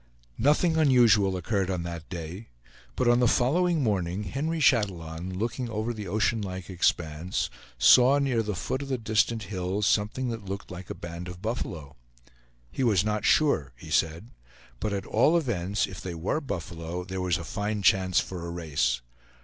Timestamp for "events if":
15.37-16.01